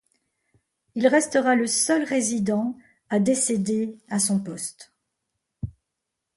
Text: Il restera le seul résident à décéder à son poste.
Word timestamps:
Il 0.95 1.05
restera 1.07 1.53
le 1.53 1.67
seul 1.67 2.01
résident 2.03 2.75
à 3.11 3.19
décéder 3.19 3.99
à 4.09 4.17
son 4.17 4.39
poste. 4.39 4.91